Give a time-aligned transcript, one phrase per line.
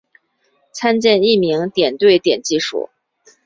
[0.73, 2.89] 参见匿名点对点技术。